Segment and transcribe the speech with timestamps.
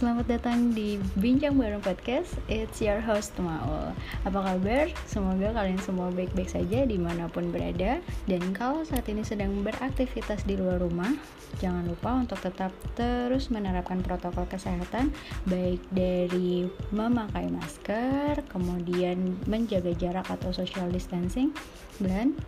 [0.00, 2.32] selamat datang di Bincang Bareng Podcast.
[2.48, 3.92] It's your host Maul.
[4.24, 4.88] Apa kabar?
[5.04, 8.00] Semoga kalian semua baik-baik saja di mana pun berada.
[8.24, 11.12] Dan kalau saat ini sedang beraktivitas di luar rumah
[11.60, 15.12] Jangan lupa untuk tetap terus menerapkan protokol kesehatan
[15.44, 16.64] Baik dari
[16.96, 21.52] memakai masker Kemudian menjaga jarak atau social distancing
[22.00, 22.40] Dan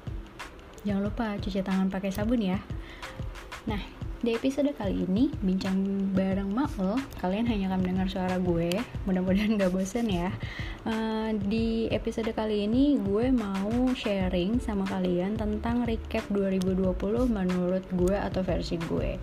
[0.89, 2.57] jangan lupa cuci tangan pakai sabun ya.
[3.69, 5.83] Nah, di episode kali ini, bincang
[6.15, 8.71] bareng Maul, kalian hanya akan mendengar suara gue.
[9.03, 10.31] Mudah-mudahan gak bosen ya.
[10.87, 16.95] Uh, di episode kali ini, gue mau sharing sama kalian tentang recap 2020
[17.27, 19.19] menurut gue atau versi gue.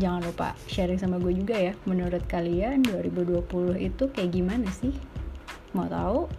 [0.00, 1.76] Jangan lupa sharing sama gue juga ya.
[1.84, 3.44] Menurut kalian 2020
[3.84, 4.96] itu kayak gimana sih?
[5.76, 6.32] Mau tahu?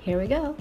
[0.00, 0.56] Here we go.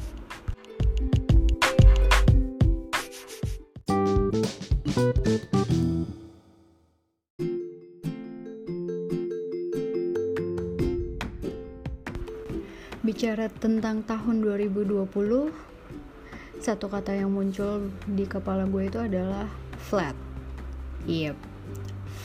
[13.12, 15.04] Bicara tentang tahun 2020
[16.64, 20.16] satu kata yang muncul di kepala gue itu adalah flat.
[21.04, 21.52] Yep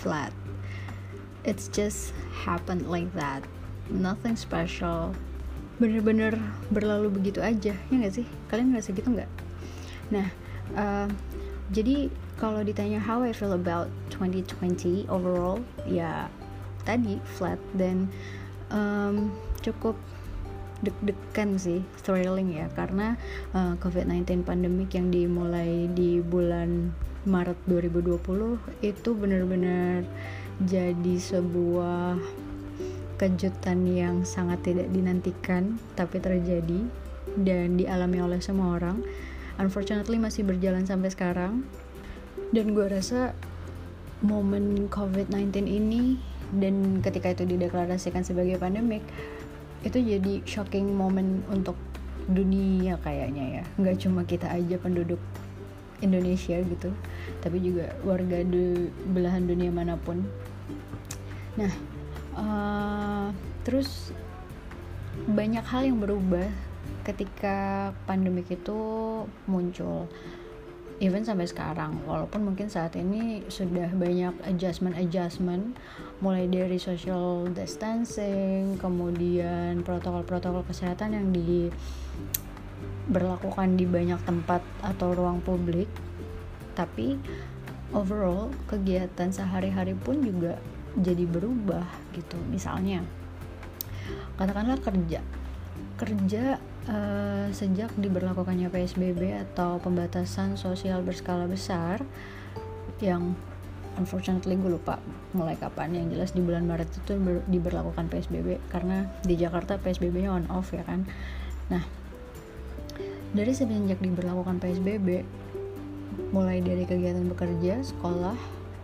[0.06, 0.30] flat.
[1.42, 3.42] It's just happened like that.
[3.90, 5.18] Nothing special.
[5.82, 6.38] Bener-bener
[6.70, 8.26] berlalu begitu aja ya gak sih?
[8.46, 9.30] Kalian ngerasa gitu nggak?
[10.14, 10.30] Nah
[10.78, 11.10] uh,
[11.74, 12.06] jadi
[12.38, 15.58] kalau ditanya how I feel about 2020 overall
[15.90, 16.30] ya
[16.86, 18.06] tadi flat dan
[18.70, 19.34] um,
[19.66, 19.98] cukup
[20.84, 22.66] deg-degan sih thrilling ya.
[22.72, 23.16] Karena
[23.56, 26.92] uh, COVID-19 pandemik yang dimulai di bulan
[27.26, 30.06] Maret 2020 itu benar-benar
[30.62, 32.16] jadi sebuah
[33.16, 36.84] kejutan yang sangat tidak dinantikan tapi terjadi
[37.40, 39.02] dan dialami oleh semua orang.
[39.56, 41.64] Unfortunately masih berjalan sampai sekarang.
[42.54, 43.34] Dan gue rasa
[44.22, 46.16] momen COVID-19 ini
[46.54, 49.02] dan ketika itu dideklarasikan sebagai pandemik
[49.86, 51.78] itu jadi shocking moment untuk
[52.26, 53.64] dunia kayaknya ya.
[53.78, 55.22] Nggak cuma kita aja penduduk
[56.04, 56.92] Indonesia gitu
[57.40, 60.26] tapi juga warga di belahan dunia mana pun.
[61.56, 61.72] Nah
[62.36, 63.28] uh,
[63.64, 64.12] terus
[65.24, 66.46] banyak hal yang berubah
[67.06, 68.78] ketika pandemik itu
[69.48, 70.10] muncul
[71.00, 71.96] even sampai sekarang.
[72.04, 75.76] Walaupun mungkin saat ini sudah banyak adjustment adjustment
[76.24, 81.68] mulai dari social distancing kemudian protokol-protokol kesehatan yang di
[83.06, 85.86] berlakukan di banyak tempat atau ruang publik.
[86.72, 87.20] Tapi
[87.92, 90.56] overall kegiatan sehari-hari pun juga
[90.96, 92.40] jadi berubah gitu.
[92.48, 93.04] Misalnya
[94.40, 95.20] katakanlah kerja.
[95.96, 102.00] Kerja uh, sejak diberlakukannya PSBB atau pembatasan sosial berskala besar
[103.00, 103.36] yang
[103.96, 105.00] unfortunately gue lupa
[105.36, 105.92] mulai kapan.
[105.96, 110.72] Yang jelas di bulan Maret itu ber, diberlakukan PSBB karena di Jakarta PSBB-nya on off
[110.72, 111.04] ya kan?
[111.72, 111.84] Nah
[113.36, 115.26] dari semenjak diberlakukan PSBB
[116.32, 118.36] mulai dari kegiatan bekerja sekolah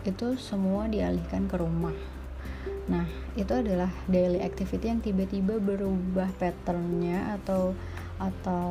[0.05, 1.95] itu semua dialihkan ke rumah.
[2.91, 3.07] Nah,
[3.39, 7.79] itu adalah daily activity yang tiba-tiba berubah patternnya atau
[8.19, 8.67] atau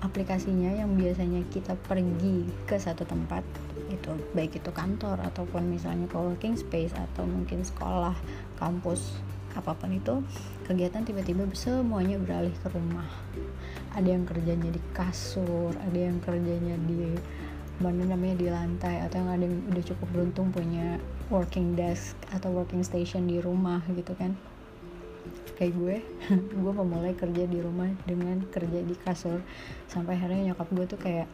[0.00, 3.44] aplikasinya yang biasanya kita pergi ke satu tempat
[3.88, 8.14] itu baik itu kantor ataupun misalnya co-working space atau mungkin sekolah,
[8.60, 9.16] kampus,
[9.56, 10.22] apa pun itu
[10.68, 13.08] kegiatan tiba-tiba semuanya beralih ke rumah.
[13.96, 17.16] Ada yang kerjanya di kasur, ada yang kerjanya di
[17.78, 20.98] mana namanya di lantai atau yang ada yang udah cukup beruntung punya
[21.30, 24.34] working desk atau working station di rumah gitu kan.
[25.56, 25.96] Kayak gue
[26.62, 29.42] gue memulai kerja di rumah dengan kerja di kasur.
[29.90, 31.26] Sampai akhirnya nyokap gue tuh kayak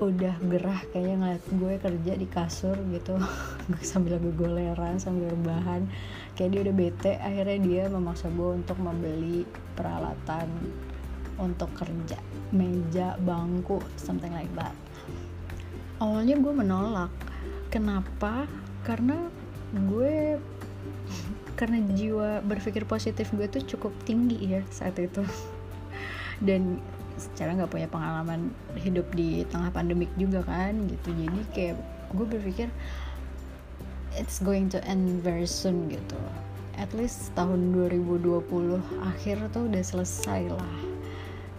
[0.00, 3.20] udah gerah kayaknya ngeliat gue kerja di kasur gitu.
[3.84, 5.84] Sambil gue goleran sambil rebahan.
[6.34, 9.44] Kayak dia udah bete akhirnya dia memaksa gue untuk membeli
[9.76, 10.48] peralatan
[11.36, 12.16] untuk kerja.
[12.56, 14.72] Meja bangku something like that.
[16.00, 17.12] Awalnya gue menolak.
[17.68, 18.48] Kenapa?
[18.88, 19.28] Karena
[19.76, 20.40] gue
[21.60, 25.20] karena jiwa berpikir positif gue tuh cukup tinggi ya saat itu.
[26.46, 26.80] Dan
[27.20, 28.48] secara nggak punya pengalaman
[28.80, 31.12] hidup di tengah pandemik juga kan gitu.
[31.12, 31.76] Jadi kayak
[32.16, 32.68] gue berpikir
[34.16, 36.16] it's going to end very soon gitu.
[36.80, 40.76] At least tahun 2020 akhir tuh udah selesai lah.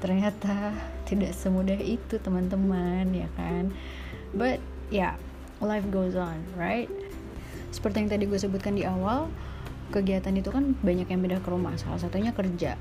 [0.01, 0.73] Ternyata
[1.05, 3.69] tidak semudah itu teman-teman ya kan?
[4.33, 4.57] But
[4.89, 5.15] ya yeah,
[5.61, 6.89] life goes on right?
[7.69, 9.29] Seperti yang tadi gue sebutkan di awal
[9.93, 11.77] kegiatan itu kan banyak yang beda ke rumah.
[11.77, 12.75] Salah satunya kerja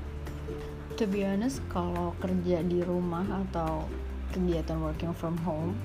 [0.97, 3.85] to be honest kalau kerja di rumah atau
[4.31, 5.75] kegiatan working from home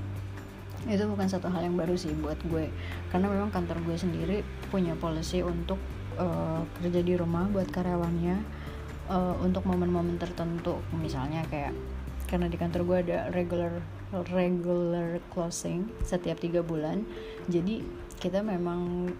[0.86, 2.70] itu bukan satu hal yang baru sih buat gue.
[3.10, 4.36] Karena memang kantor gue sendiri
[4.70, 5.82] punya policy untuk
[6.14, 8.38] uh, kerja di rumah buat karyawannya
[9.10, 10.78] uh, untuk momen-momen tertentu.
[10.94, 11.74] Misalnya kayak
[12.30, 13.82] karena di kantor gue ada regular
[14.30, 17.02] regular closing setiap tiga bulan
[17.50, 17.82] jadi
[18.22, 19.10] kita memang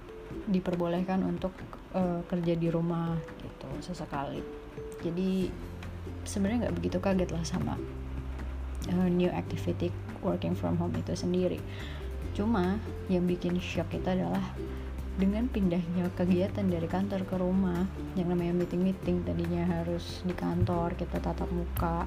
[0.46, 1.54] diperbolehkan untuk
[1.94, 4.42] uh, kerja di rumah gitu sesekali.
[5.02, 5.50] Jadi
[6.26, 7.74] sebenarnya nggak begitu kaget lah sama
[8.92, 11.62] uh, new activity working from home itu sendiri.
[12.34, 12.76] Cuma
[13.08, 14.42] yang bikin shock itu adalah
[15.16, 17.88] dengan pindahnya kegiatan dari kantor ke rumah
[18.20, 22.04] yang namanya meeting-meeting tadinya harus di kantor kita tatap muka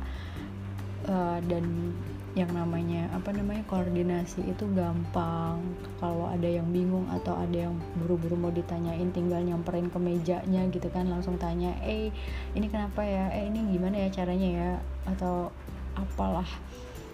[1.09, 1.97] uh, dan
[2.37, 5.57] yang namanya apa namanya koordinasi itu gampang.
[5.97, 10.85] Kalau ada yang bingung atau ada yang buru-buru mau ditanyain tinggal nyamperin ke mejanya gitu
[10.93, 12.13] kan langsung tanya eh
[12.53, 13.33] ini kenapa ya?
[13.33, 14.71] Eh ini gimana ya caranya ya?
[15.09, 15.49] Atau
[15.97, 16.47] apalah.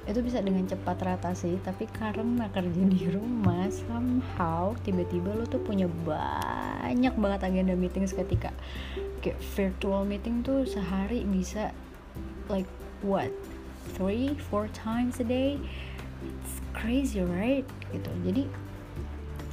[0.06, 5.90] Itu bisa dengan cepat teratasi tapi karena kerja di rumah somehow tiba-tiba lo tuh punya
[6.06, 8.54] banyak banget agenda meeting seketika
[9.26, 11.74] kayak virtual meeting tuh sehari bisa
[12.46, 12.70] like
[13.02, 13.34] what
[13.94, 15.62] three four times a day.
[16.26, 17.68] It's crazy right?
[17.94, 18.12] Gitu.
[18.26, 18.44] Jadi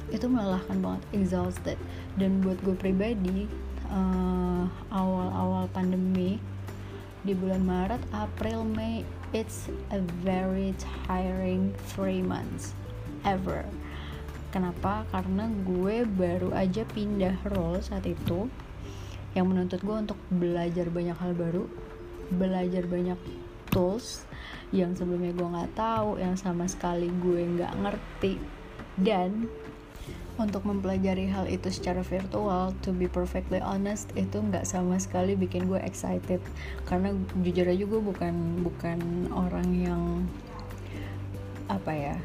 [0.09, 1.77] itu melelahkan banget exhausted.
[2.17, 3.45] Dan buat gue pribadi
[3.93, 6.41] uh, awal-awal pandemi
[7.23, 10.77] di bulan Maret, April, Mei it's a very
[11.09, 12.77] tiring three months
[13.25, 13.65] ever.
[14.53, 15.09] Kenapa?
[15.09, 18.45] Karena gue baru aja pindah role saat itu.
[19.33, 21.65] Yang menuntut gue untuk belajar banyak hal baru
[22.29, 23.17] belajar banyak
[23.73, 24.23] tools
[24.73, 28.37] yang sebelumnya gue nggak tahu yang sama sekali gue nggak ngerti.
[28.93, 29.49] Dan
[30.33, 35.69] untuk mempelajari hal itu secara virtual to be perfectly honest itu nggak sama sekali bikin
[35.69, 36.41] gue excited.
[36.89, 37.13] Karena
[37.45, 40.03] jujur aja gue bukan bukan orang yang
[41.69, 42.15] apa ya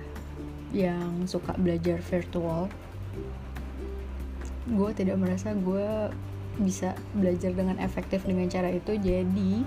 [0.73, 2.73] yang suka belajar virtual.
[4.69, 6.13] Gue tidak merasa gue
[6.61, 8.97] bisa belajar dengan efektif dengan cara itu.
[8.97, 9.65] Jadi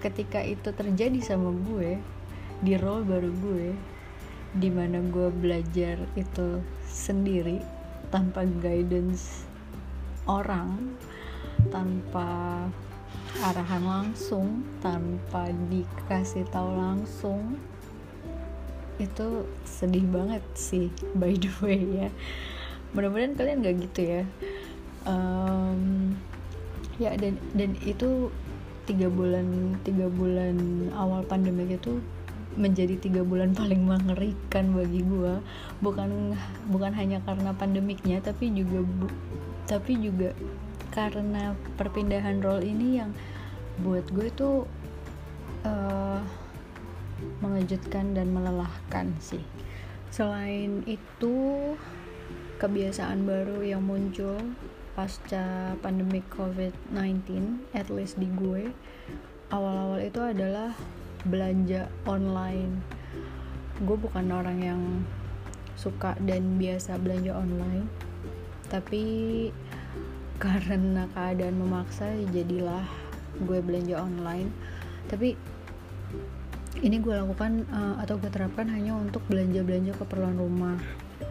[0.00, 2.00] ketika itu terjadi sama gue
[2.64, 3.68] di role baru gue
[4.56, 7.60] di mana gue belajar itu sendiri
[8.08, 9.44] tanpa guidance
[10.24, 10.96] orang
[11.68, 12.64] tanpa
[13.44, 17.60] arahan langsung tanpa dikasih tahu langsung
[18.96, 20.88] itu sedih banget sih
[21.20, 22.08] by the way ya.
[22.96, 24.22] Mudah-mudahan kalian gak gitu ya.
[25.04, 26.16] Um,
[26.96, 28.32] ya dan dan itu
[28.86, 31.98] tiga bulan tiga bulan awal pandemi itu
[32.56, 35.42] menjadi tiga bulan paling mengerikan bagi gue
[35.84, 36.32] bukan
[36.72, 39.06] bukan hanya karena pandemiknya tapi juga bu,
[39.68, 40.32] tapi juga
[40.96, 43.12] karena perpindahan role ini yang
[43.84, 44.64] buat gue tuh
[45.68, 46.24] uh,
[47.44, 49.44] mengejutkan dan melelahkan sih.
[50.08, 51.36] Selain itu
[52.56, 54.40] kebiasaan baru yang muncul
[54.96, 57.28] pasca pandemi COVID-19
[57.76, 58.72] at least di gue
[59.52, 60.72] awal-awal itu adalah
[61.28, 62.80] belanja online.
[63.84, 64.82] Gue bukan orang yang
[65.76, 67.84] suka dan biasa belanja online
[68.66, 69.04] tapi
[70.36, 72.88] karena keadaan memaksa jadilah
[73.44, 74.48] gue belanja online.
[75.06, 75.36] Tapi
[76.84, 80.76] ini gue lakukan uh, atau gue terapkan hanya untuk belanja-belanja keperluan rumah.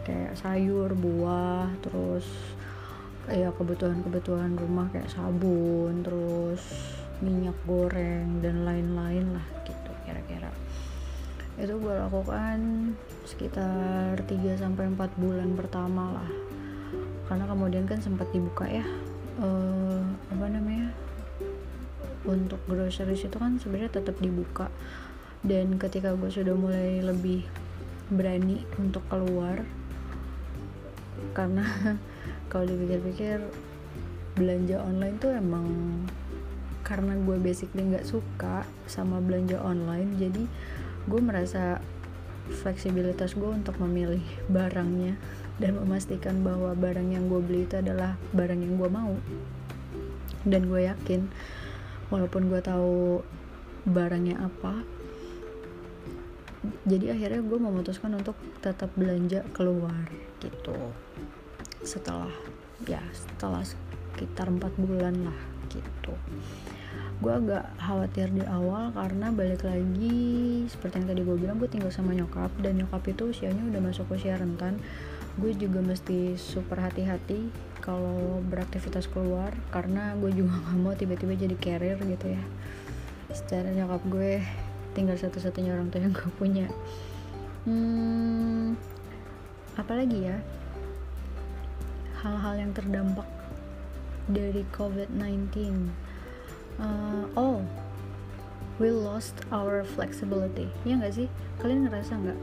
[0.02, 2.26] Kayak sayur, buah, terus
[3.30, 6.62] ya kebutuhan-kebutuhan rumah kayak sabun, terus
[7.18, 10.52] minyak goreng dan lain-lain lah gitu kira-kira.
[11.56, 12.92] Itu gue lakukan
[13.24, 14.30] sekitar 3
[14.60, 16.30] sampai 4 bulan pertama lah.
[17.26, 18.86] Karena kemudian kan sempat dibuka ya
[19.42, 20.94] uh, apa namanya
[22.22, 24.70] untuk groceries itu kan sebenarnya tetap dibuka.
[25.46, 27.46] Dan ketika gue sudah mulai lebih
[28.06, 29.66] berani untuk keluar
[31.34, 31.66] karena
[32.52, 33.42] kalau dipikir-pikir
[34.36, 35.66] belanja online tuh emang
[36.86, 40.44] karena gue basically nggak suka sama belanja online jadi
[41.10, 41.82] gue merasa
[42.62, 45.18] fleksibilitas gue untuk memilih barangnya
[45.58, 49.18] dan memastikan bahwa barang yang gue beli itu adalah barang yang gue mau.
[50.46, 51.26] Dan gue yakin
[52.06, 53.18] walaupun gue tahu
[53.86, 54.82] barangnya apa
[56.86, 60.06] jadi akhirnya gue memutuskan untuk tetap belanja keluar
[60.42, 60.74] gitu
[61.86, 62.30] setelah
[62.84, 65.38] ya setelah sekitar empat bulan lah
[65.72, 66.14] gitu.
[67.16, 71.88] Gue agak khawatir di awal karena balik lagi seperti yang tadi gue bilang gue tinggal
[71.88, 74.76] sama nyokap dan nyokap itu usianya udah masuk usia rentan.
[75.40, 77.48] Gue juga mesti super hati-hati
[77.80, 82.42] kalau beraktivitas keluar karena gue juga gak mau tiba-tiba jadi carrier gitu ya.
[83.32, 84.44] Secara nyokap gue
[84.92, 86.68] tinggal satu-satunya orang tua yang gue punya.
[87.64, 88.78] Hmm,
[89.76, 90.36] apalagi ya
[92.26, 93.28] hal-hal yang terdampak
[94.26, 95.46] dari COVID-19
[96.82, 97.62] uh, oh
[98.82, 100.68] we lost our flexibility.
[100.82, 101.28] Ya nggak sih?
[101.62, 102.40] Kalian ngerasa nggak?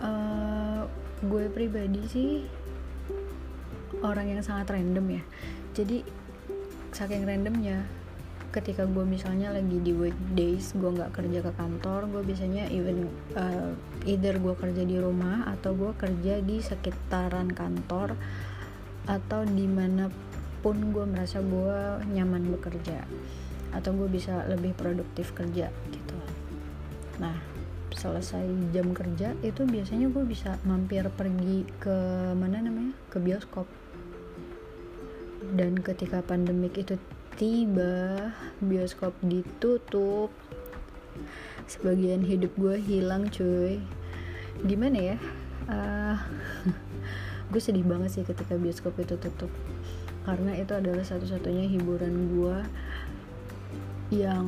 [0.00, 0.82] Uh,
[1.26, 2.30] gue pribadi sih
[4.06, 5.22] orang yang sangat random ya.
[5.74, 6.06] Jadi
[6.94, 7.84] saking randomnya
[8.56, 13.04] ketika gue misalnya lagi di weekdays gue nggak kerja ke kantor gue biasanya even
[13.36, 13.76] uh,
[14.08, 18.16] either gue kerja di rumah atau gue kerja di sekitaran kantor
[19.06, 20.10] atau di mana
[20.60, 23.06] pun gue merasa gue nyaman bekerja
[23.70, 26.18] atau gue bisa lebih produktif kerja gitu.
[27.22, 27.56] Nah
[27.96, 28.44] selesai
[28.76, 31.96] jam kerja itu biasanya gue bisa mampir pergi ke
[32.36, 32.92] mana namanya?
[33.08, 33.64] Ke bioskop.
[35.54, 36.98] Dan ketika pandemik itu
[37.38, 40.34] tiba bioskop ditutup.
[41.70, 43.80] Sebagian hidup gue hilang cuy.
[44.66, 45.16] Gimana ya?
[45.66, 46.18] Uh,
[47.50, 49.52] gue sedih banget sih ketika bioskop itu tutup.
[50.26, 52.58] Karena itu adalah satu-satunya hiburan gue
[54.14, 54.46] yang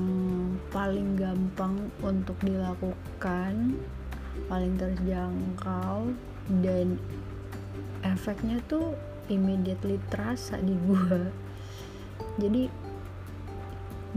[0.70, 3.74] paling gampang untuk dilakukan
[4.46, 6.14] paling terjangkau
[6.62, 6.94] dan
[8.06, 8.94] efeknya tuh
[9.26, 11.20] immediately terasa di gue
[12.38, 12.70] jadi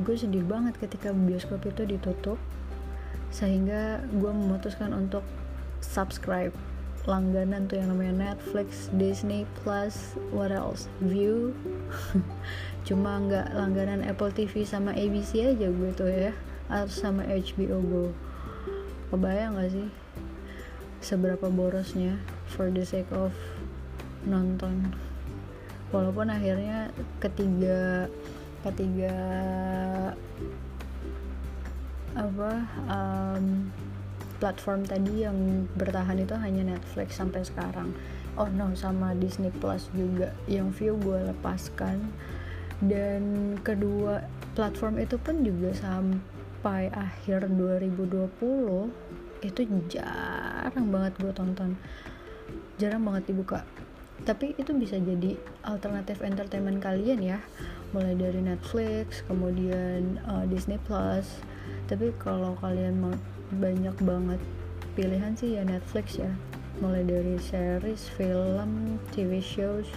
[0.06, 2.38] gue sedih banget ketika bioskop itu ditutup
[3.34, 5.26] sehingga gue memutuskan untuk
[5.82, 6.54] subscribe
[7.10, 11.58] langganan tuh yang namanya Netflix, Disney Plus, what else, View,
[12.88, 16.32] cuma nggak langganan Apple TV sama ABC aja gue tuh ya,
[16.70, 18.06] atau sama HBO Go.
[19.10, 19.90] Kebayang gak sih
[21.02, 23.34] seberapa borosnya for the sake of
[24.24, 24.94] nonton?
[25.92, 26.90] walaupun akhirnya
[27.20, 28.08] ketiga
[28.64, 29.16] ketiga
[32.16, 32.52] apa
[32.88, 33.68] um,
[34.42, 37.94] platform tadi yang bertahan itu hanya Netflix sampai sekarang.
[38.34, 40.34] Oh no sama Disney Plus juga.
[40.50, 42.10] Yang view gue lepaskan.
[42.82, 44.26] Dan kedua
[44.58, 49.62] platform itu pun juga sampai akhir 2020 itu
[49.94, 51.78] jarang banget gue tonton.
[52.82, 53.62] Jarang banget dibuka.
[54.22, 57.40] Tapi itu bisa jadi alternatif entertainment kalian ya.
[57.94, 61.30] Mulai dari Netflix kemudian uh, Disney Plus.
[61.86, 63.14] Tapi kalau kalian mau
[63.60, 64.40] banyak banget
[64.96, 66.32] pilihan sih ya Netflix ya.
[66.80, 69.88] Mulai dari series, film, TV shows.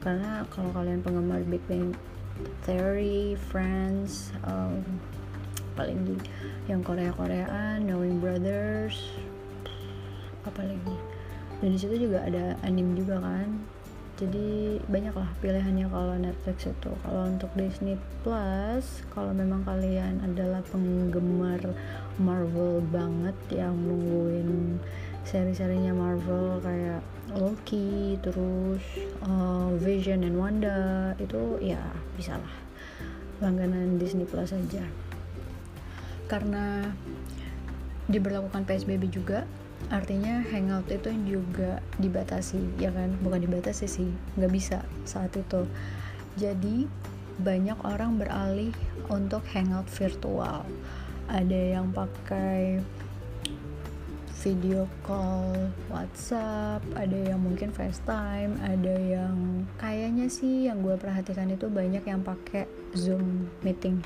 [0.00, 1.92] Karena kalau kalian penggemar Big Bang
[2.64, 4.80] Theory, Friends, um,
[5.76, 6.16] paling di
[6.70, 9.12] yang Korea-Koreaan, Knowing Brothers,
[10.46, 11.16] apa lagi?
[11.60, 13.48] dan di situ juga ada anime juga kan.
[14.16, 16.92] Jadi banyak lah pilihannya kalau Netflix itu.
[17.04, 21.60] Kalau untuk Disney Plus kalau memang kalian adalah penggemar
[22.16, 24.80] Marvel banget yang nungguin
[25.26, 27.02] seri-serinya Marvel kayak
[27.34, 28.80] Loki terus
[29.26, 31.82] uh, Vision and Wanda itu ya
[32.14, 32.56] bisa lah.
[33.42, 34.86] Langganan Disney Plus aja.
[36.30, 36.88] Karena
[38.06, 39.44] diberlakukan PSBB juga
[39.92, 43.12] artinya hangout itu juga dibatasi ya kan?
[43.20, 44.08] Bukan dibatasi sih
[44.38, 45.66] nggak bisa saat itu.
[46.38, 46.86] Jadi
[47.36, 48.72] banyak orang beralih
[49.12, 50.64] untuk hangout virtual
[51.26, 52.78] ada yang pakai
[54.46, 61.66] video call WhatsApp, ada yang mungkin FaceTime, ada yang kayaknya sih yang gue perhatikan itu
[61.66, 63.98] banyak yang pakai Zoom meeting.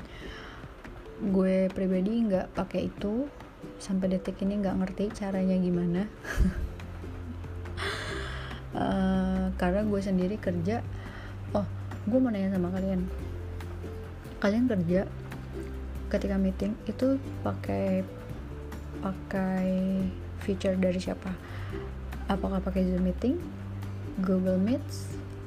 [1.29, 3.29] Gue pribadi nggak pakai itu,
[3.77, 6.09] sampai detik ini nggak ngerti caranya gimana.
[8.73, 10.81] Uh, karena gue sendiri kerja.
[11.53, 11.69] Oh
[12.09, 13.05] gue mau nanya sama kalian.
[14.41, 15.05] Kalian kerja
[16.11, 18.03] ketika meeting itu pakai
[18.99, 19.65] pakai
[20.43, 21.31] feature dari siapa?
[22.27, 23.39] Apakah pakai Zoom meeting
[24.19, 24.83] Google Meet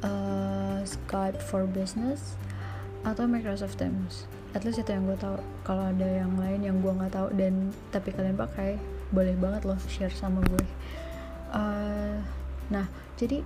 [0.00, 2.40] uh, Skype for Business
[3.04, 4.24] atau Microsoft Teams?
[4.56, 5.36] At least itu yang gue tahu.
[5.68, 8.80] Kalau ada yang lain yang gue nggak tahu dan tapi kalian pakai
[9.12, 10.64] boleh banget loh share sama gue.
[11.54, 12.18] Uh,
[12.72, 13.44] nah jadi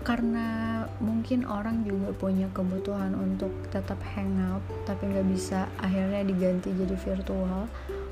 [0.00, 6.96] karena mungkin orang juga punya kebutuhan untuk tetap hangout tapi nggak bisa akhirnya diganti jadi
[6.96, 7.68] virtual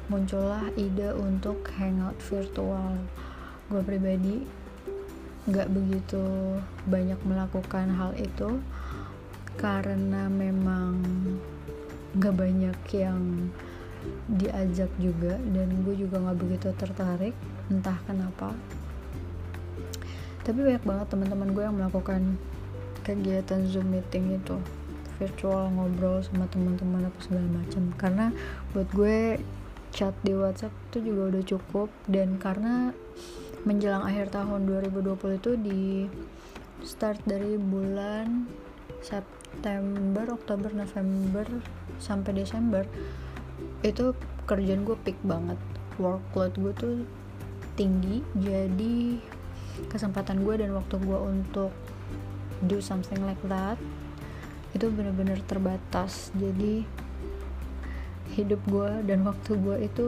[0.08, 2.96] muncullah ide untuk hangout virtual.
[3.68, 4.48] Gue pribadi
[5.48, 6.24] nggak begitu
[6.88, 8.60] banyak melakukan hal itu
[9.60, 11.00] karena memang
[12.20, 13.48] gak banyak yang
[14.28, 17.34] diajak juga dan gue juga gak begitu tertarik
[17.72, 18.52] entah kenapa
[20.48, 22.40] tapi banyak banget teman-teman gue yang melakukan
[23.04, 24.56] kegiatan zoom meeting itu.
[25.20, 27.92] Virtual ngobrol sama teman-teman apa segala macam.
[28.00, 28.26] Karena
[28.72, 29.36] buat gue
[29.92, 31.92] chat di WhatsApp itu juga udah cukup.
[32.08, 32.96] Dan karena
[33.68, 35.82] menjelang akhir tahun 2020 itu di
[36.80, 38.48] start dari bulan
[39.04, 41.44] September Oktober November
[42.00, 42.88] sampai Desember
[43.84, 44.16] itu
[44.48, 45.60] kerjaan gue peak banget.
[46.00, 46.96] Workload gue tuh
[47.76, 49.20] tinggi jadi
[49.86, 51.70] kesempatan gue dan waktu gue untuk
[52.66, 53.78] do something like that
[54.74, 56.34] itu bener-bener terbatas.
[56.36, 56.84] Jadi
[58.34, 60.06] hidup gue dan waktu gue itu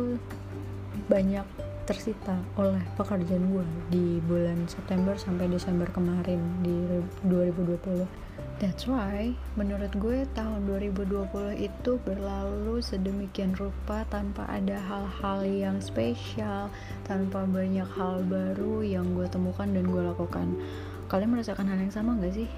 [1.06, 1.46] banyak
[1.88, 6.86] tersita oleh pekerjaan gue di bulan September sampai Desember kemarin di
[7.26, 8.19] 2020
[8.60, 11.32] that's why menurut gue tahun 2020
[11.64, 16.68] itu berlalu sedemikian rupa tanpa ada hal-hal yang spesial
[17.08, 20.60] tanpa banyak hal baru yang gue temukan dan gue lakukan.
[21.08, 22.50] Kalian merasakan hal yang sama gak sih?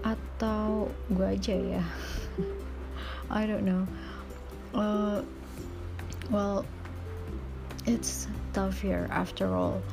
[0.00, 1.84] Atau gue aja ya?
[3.28, 3.84] I don't know.
[4.72, 5.20] Uh,
[6.32, 6.64] well
[7.84, 8.24] it's
[8.56, 9.84] tough year after all.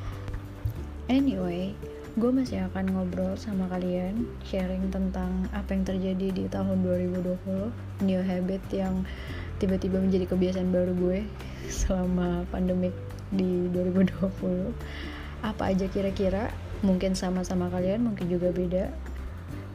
[1.12, 1.76] Anyway
[2.14, 8.22] gue masih akan ngobrol sama kalian sharing tentang apa yang terjadi di tahun 2020 new
[8.22, 9.02] habit yang
[9.58, 11.18] tiba-tiba menjadi kebiasaan baru gue
[11.82, 12.94] selama pandemik
[13.34, 14.70] di 2020
[15.44, 16.48] apa aja kira-kira?
[16.80, 18.88] Mungkin sama-sama kalian mungkin juga beda.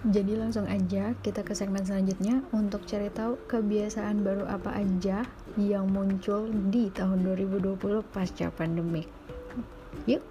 [0.09, 5.27] Jadi langsung aja kita ke segmen selanjutnya untuk cari tahu kebiasaan baru apa aja
[5.59, 7.75] yang muncul di tahun 2020
[8.15, 9.11] pasca pandemik
[10.07, 10.23] yuk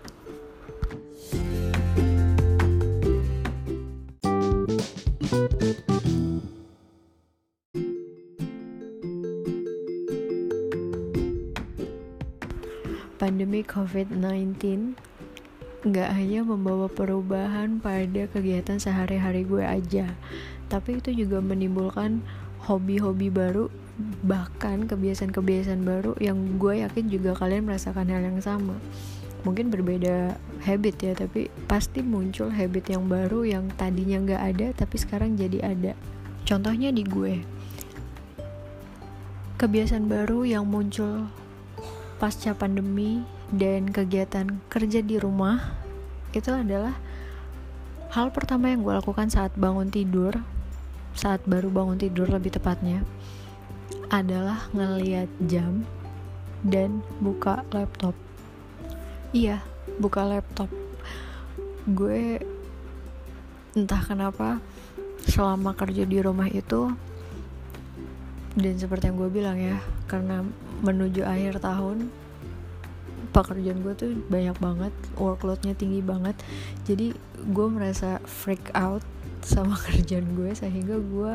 [13.18, 14.94] Pandemi COVID-19
[15.82, 20.10] nggak hanya membawa perubahan pada kegiatan sehari-hari gue aja
[20.68, 22.20] tapi itu juga menimbulkan
[22.68, 23.72] hobi-hobi baru
[24.22, 28.78] bahkan kebiasaan-kebiasaan baru yang gue yakin juga kalian merasakan hal yang sama.
[29.42, 34.96] Mungkin berbeda habit ya tapi pasti muncul habit yang baru yang tadinya nggak ada tapi
[35.00, 35.92] sekarang jadi ada.
[36.46, 37.42] Contohnya di gue
[39.58, 41.26] kebiasaan baru yang muncul
[42.18, 43.22] pasca pandemi
[43.54, 45.72] dan kegiatan kerja di rumah
[46.34, 46.98] itu adalah
[48.12, 50.34] hal pertama yang gue lakukan saat bangun tidur
[51.18, 53.02] saat baru bangun tidur lebih tepatnya
[54.08, 55.84] adalah ngeliat jam
[56.64, 58.16] dan buka laptop.
[59.36, 59.60] Iya
[60.00, 60.70] buka laptop.
[61.84, 62.40] Gue
[63.76, 64.62] entah kenapa
[65.28, 66.94] selama kerja di rumah itu
[68.56, 69.76] dan seperti yang gue bilang ya
[70.08, 70.42] karena
[70.82, 72.10] menuju akhir tahun
[73.30, 76.34] pekerjaan gue tuh banyak banget workloadnya tinggi banget.
[76.88, 77.14] Jadi
[77.52, 79.04] gue merasa freak out
[79.44, 81.32] sama kerjaan gue sehingga gue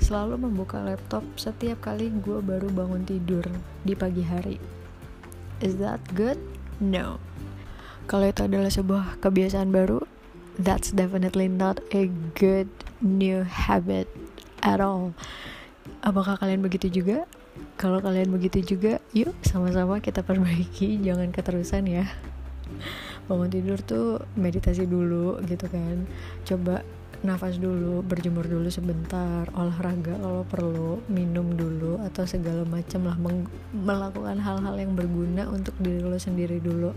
[0.00, 3.44] selalu membuka laptop setiap kali gue baru bangun tidur
[3.84, 4.56] di pagi hari.
[5.60, 6.40] Is that good?
[6.80, 7.20] No.
[8.08, 10.02] Kalau itu adalah sebuah kebiasaan baru
[10.56, 12.66] that's definitely not a good
[13.04, 14.08] new habit
[14.64, 15.12] at all.
[16.00, 17.28] Apakah kalian begitu juga
[17.80, 22.04] kalau kalian begitu juga yuk sama-sama kita perbaiki jangan keterusan ya.
[23.24, 26.04] Bangun tidur tuh meditasi dulu gitu kan.
[26.44, 26.84] Coba
[27.20, 33.16] nafas dulu berjemur dulu sebentar olahraga kalau perlu minum dulu atau segala macam lah
[33.76, 36.92] melakukan hal-hal yang berguna untuk diri lo sendiri dulu.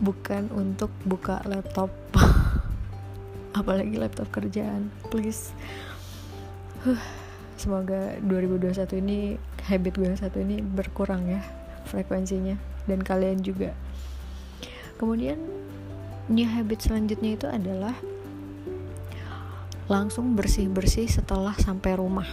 [0.00, 1.92] Bukan untuk buka laptop.
[3.60, 5.52] Apalagi laptop kerjaan please.
[6.84, 7.25] Huh
[7.56, 9.18] semoga 2021 ini
[9.66, 11.40] habit gue yang satu ini berkurang ya
[11.88, 13.72] frekuensinya dan kalian juga.
[14.96, 15.40] Kemudian
[16.28, 17.94] new habit selanjutnya itu adalah
[19.86, 22.26] langsung bersih-bersih setelah sampai rumah.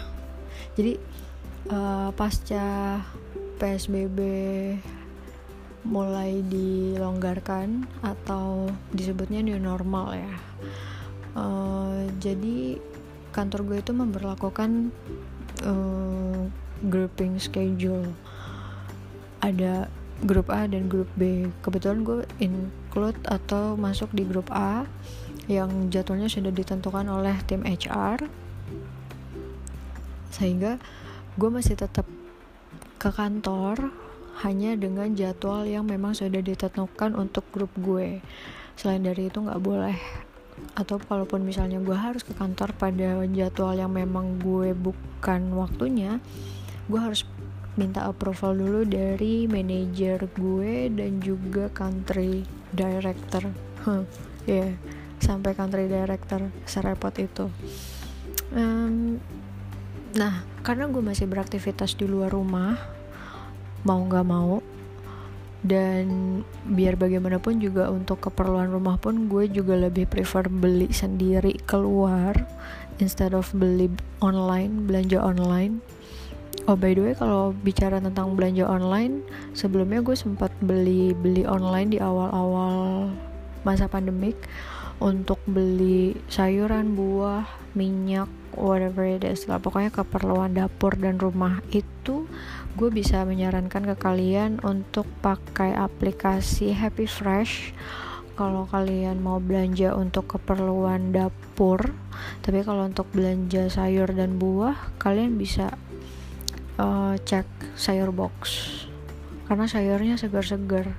[0.74, 0.98] Jadi
[1.70, 2.98] uh, pasca
[3.62, 4.20] PSBB
[5.84, 10.34] mulai dilonggarkan atau disebutnya new normal ya.
[11.34, 12.78] Uh, jadi
[13.34, 14.94] kantor gue itu memperlakukan
[15.66, 16.46] uh,
[16.86, 18.14] grouping schedule.
[19.42, 19.90] Ada
[20.24, 21.50] grup A dan grup B.
[21.66, 24.88] Kebetulan gue include atau masuk di grup A
[25.52, 28.32] yang jadwalnya sudah ditentukan oleh tim HR
[30.32, 30.80] sehingga
[31.36, 32.08] gue masih tetap
[32.98, 33.92] ke kantor
[34.42, 38.24] hanya dengan jadwal yang memang sudah ditentukan untuk grup gue.
[38.74, 39.98] Selain dari itu nggak boleh
[40.74, 46.18] atau kalaupun misalnya gue harus ke kantor pada jadwal yang memang gue bukan waktunya
[46.90, 47.24] gue harus
[47.74, 53.50] minta approval dulu dari manajer gue dan juga country director
[53.86, 54.06] huh,
[54.46, 54.72] ya yeah.
[55.18, 57.50] sampai country director serepot itu
[58.54, 59.18] um,
[60.14, 62.78] nah karena gue masih beraktivitas di luar rumah
[63.82, 64.62] mau nggak mau
[65.64, 66.06] dan
[66.68, 72.36] biar bagaimanapun juga untuk keperluan rumah pun gue juga lebih prefer beli sendiri keluar
[73.00, 73.88] instead of beli
[74.20, 75.80] online belanja online.
[76.68, 79.24] Oh by the way kalau bicara tentang belanja online
[79.56, 83.12] sebelumnya gue sempat beli beli online di awal-awal
[83.64, 84.36] masa pandemik
[85.04, 89.60] untuk beli sayuran buah minyak whatever it is lah.
[89.60, 92.30] Pokoknya keperluan dapur dan rumah itu
[92.74, 97.78] gue bisa menyarankan ke kalian untuk pakai aplikasi Happy Fresh.
[98.34, 101.94] Kalau kalian mau belanja untuk keperluan dapur
[102.42, 105.78] tapi kalau untuk belanja sayur dan buah kalian bisa
[106.82, 107.46] uh, cek
[107.78, 108.68] sayur box.
[109.46, 110.98] Karena sayurnya segar-segar.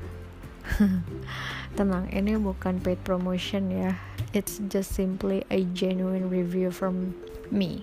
[1.77, 3.99] Tenang ini bukan paid promotion ya.
[4.31, 7.19] It's just simply a genuine review from
[7.51, 7.83] me.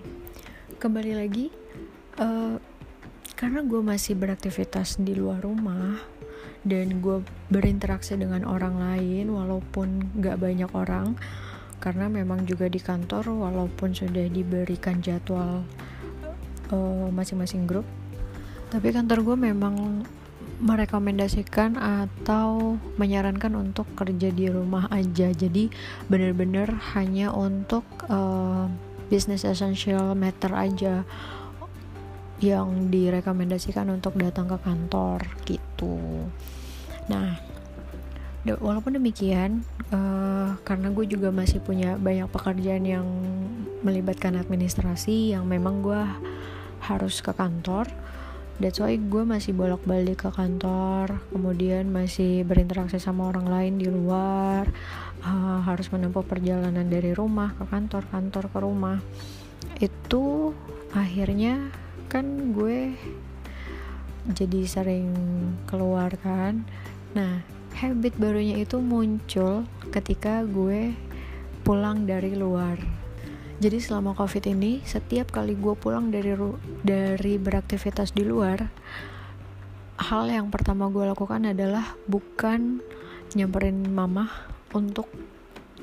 [0.80, 1.52] Kembali lagi
[2.16, 2.56] uh,
[3.42, 5.98] karena gue masih beraktivitas di luar rumah
[6.62, 11.18] dan gue berinteraksi dengan orang lain walaupun gak banyak orang
[11.82, 15.66] karena memang juga di kantor walaupun sudah diberikan jadwal
[16.70, 17.82] eh, masing-masing grup.
[18.70, 20.06] Tapi kantor gue memang
[20.62, 25.34] merekomendasikan atau menyarankan untuk kerja di rumah aja.
[25.34, 25.66] Jadi
[26.06, 28.70] bener-bener hanya untuk uh,
[29.10, 31.02] business essential matter aja
[32.42, 36.26] yang direkomendasikan untuk datang ke kantor gitu.
[37.06, 37.38] Nah,
[38.58, 39.62] walaupun demikian,
[39.94, 43.06] uh, karena gue juga masih punya banyak pekerjaan yang
[43.86, 46.02] melibatkan administrasi yang memang gue
[46.82, 47.86] harus ke kantor.
[48.58, 54.66] That's why gue masih bolak-balik ke kantor, kemudian masih berinteraksi sama orang lain di luar,
[55.22, 58.98] uh, harus menempuh perjalanan dari rumah ke kantor, kantor ke rumah.
[59.78, 60.54] Itu
[60.94, 61.81] akhirnya
[62.12, 62.92] kan gue
[64.28, 65.08] jadi sering
[65.64, 66.68] keluar kan.
[67.16, 67.40] Nah
[67.72, 70.92] habit barunya itu muncul ketika gue
[71.64, 72.76] pulang dari luar.
[73.64, 76.36] Jadi selama covid ini setiap kali gue pulang dari
[76.84, 78.68] dari beraktivitas di luar
[80.02, 82.82] hal yang pertama gue lakukan adalah bukan
[83.38, 84.26] nyamperin mama
[84.74, 85.06] untuk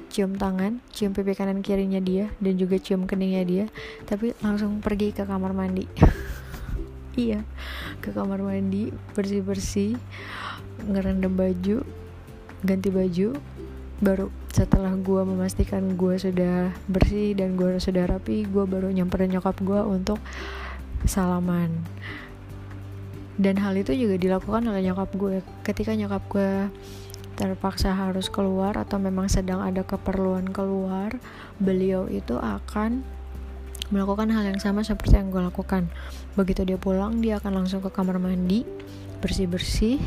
[0.09, 3.65] cium tangan, cium pipi kanan kirinya dia dan juga cium keningnya dia,
[4.09, 5.85] tapi langsung pergi ke kamar mandi.
[7.15, 7.45] iya,
[8.01, 9.95] ke kamar mandi, bersih-bersih,
[10.89, 11.85] ngerendam baju,
[12.65, 13.37] ganti baju,
[14.01, 19.61] baru setelah gue memastikan gue sudah bersih dan gue sudah rapi, gue baru nyamperin nyokap
[19.61, 20.17] gue untuk
[21.05, 21.69] salaman.
[23.39, 25.39] Dan hal itu juga dilakukan oleh nyokap gue.
[25.63, 26.67] Ketika nyokap gue
[27.39, 31.15] terpaksa harus keluar atau memang sedang ada keperluan keluar,
[31.56, 33.08] beliau itu akan
[33.89, 35.88] melakukan hal yang sama seperti yang gue lakukan.
[36.36, 38.67] Begitu dia pulang, dia akan langsung ke kamar mandi,
[39.23, 40.04] bersih-bersih.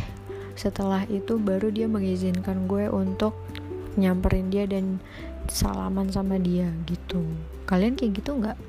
[0.53, 3.33] Setelah itu baru dia mengizinkan gue untuk
[3.97, 5.01] nyamperin dia dan
[5.49, 7.25] salaman sama dia gitu.
[7.65, 8.61] Kalian kayak gitu nggak?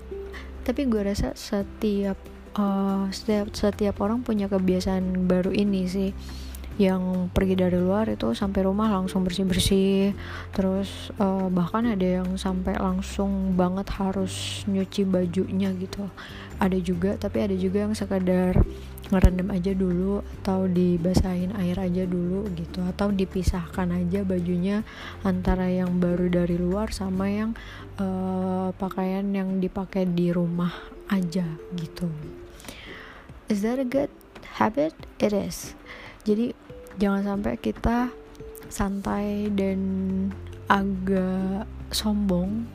[0.64, 2.16] Tapi gue rasa setiap
[2.56, 6.12] uh, setiap setiap orang punya kebiasaan baru ini sih
[6.82, 10.18] yang pergi dari luar itu sampai rumah langsung bersih bersih
[10.58, 16.10] terus uh, bahkan ada yang sampai langsung banget harus nyuci bajunya gitu.
[16.58, 18.58] Ada juga tapi ada juga yang sekadar
[19.14, 22.82] ngerendam aja dulu atau dibasahin air aja dulu gitu.
[22.82, 24.82] Atau dipisahkan aja bajunya
[25.22, 27.54] antara yang baru dari luar sama yang
[28.02, 30.74] uh, pakaian yang dipakai di rumah
[31.14, 31.46] aja
[31.78, 32.10] gitu.
[33.46, 34.10] Is that a good
[34.58, 34.98] habit?
[35.22, 35.78] It is.
[36.24, 36.56] Jadi
[37.02, 38.10] jangan sampai kita
[38.70, 39.80] santai dan
[40.68, 42.66] agak sombong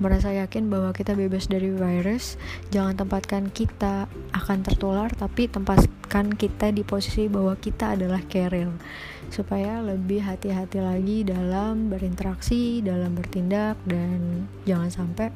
[0.00, 2.40] merasa yakin bahwa kita bebas dari virus.
[2.72, 8.72] Jangan tempatkan kita akan tertular tapi tempatkan kita di posisi bahwa kita adalah carrier
[9.30, 15.30] supaya lebih hati-hati lagi dalam berinteraksi dalam bertindak dan jangan sampai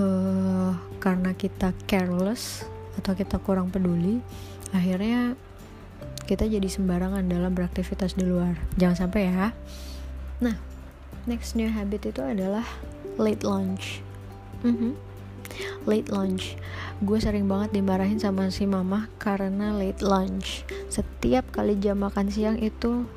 [0.00, 2.64] uh, karena kita careless
[2.96, 4.24] atau kita kurang peduli
[4.72, 5.36] akhirnya
[6.28, 8.60] kita jadi sembarangan dalam beraktivitas di luar.
[8.76, 9.56] Jangan sampai ya.
[10.44, 10.56] Nah
[11.24, 12.64] next new habit itu adalah
[13.16, 14.04] late lunch.
[14.60, 14.92] Mm -hmm.
[15.88, 16.54] late lunch.
[17.00, 20.66] Gue sering banget dimarahin sama si mama karena late lunch.
[20.92, 23.08] Setiap kali jam makan siang itu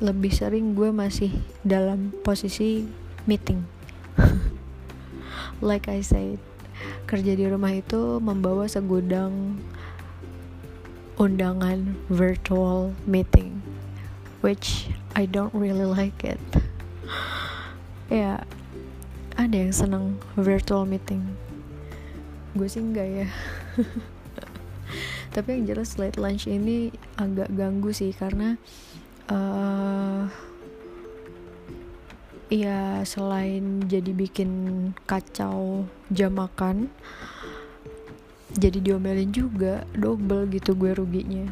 [0.00, 1.32] lebih sering gue masih
[1.64, 2.84] dalam posisi
[3.24, 3.64] meeting.
[5.60, 6.40] Like I said
[7.04, 9.58] kerja di rumah itu membawa segudang
[11.20, 13.60] undangan virtual meeting
[14.40, 16.40] which I don't really like it.
[18.08, 18.40] Ya
[19.36, 21.36] ada yang senang virtual meeting?
[22.56, 23.28] Gue sih enggak ya.
[25.36, 28.56] Tapi yang jelas late lunch ini agak ganggu sih karena
[29.28, 30.24] uh,
[32.50, 34.50] ya selain jadi bikin
[35.06, 36.90] kacau jam makan
[38.58, 41.46] jadi diomelin juga double gitu gue ruginya.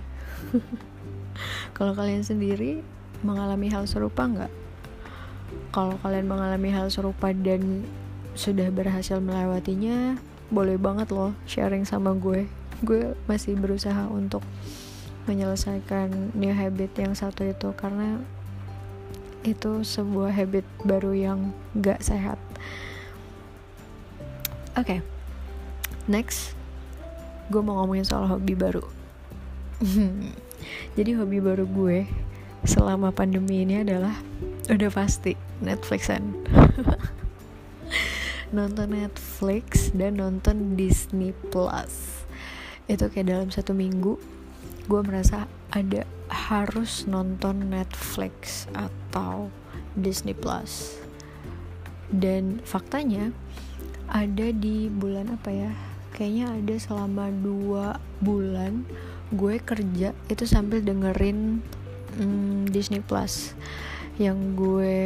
[1.77, 2.83] Kalau kalian sendiri
[3.23, 4.53] mengalami hal serupa nggak?
[5.71, 7.87] Kalau kalian mengalami hal serupa dan
[8.35, 10.19] sudah berhasil melewatinya
[10.51, 12.51] boleh banget loh sharing sama gue.
[12.83, 14.43] Gue masih berusaha untuk
[15.31, 18.19] menyelesaikan new habit yang satu itu karena
[19.47, 22.41] itu sebuah habit baru yang gak sehat.
[24.75, 25.01] Oke okay.
[26.07, 26.58] next
[27.49, 28.85] gue mau ngomongin soal hobi baru.
[30.97, 32.05] Jadi hobi baru gue
[32.69, 34.13] selama pandemi ini adalah
[34.69, 35.33] udah pasti
[35.65, 36.37] Netflixan.
[38.57, 42.25] Nonton Netflix dan nonton Disney Plus.
[42.89, 44.17] Itu kayak dalam satu minggu
[44.89, 49.53] gue merasa ada harus nonton Netflix atau
[49.93, 50.97] Disney Plus.
[52.09, 53.37] Dan faktanya
[54.09, 55.88] ada di bulan apa ya
[56.19, 58.83] kayaknya ada selama dua bulan
[59.31, 61.63] gue kerja itu sambil dengerin
[62.19, 63.55] mm, Disney Plus.
[64.19, 64.97] Yang gue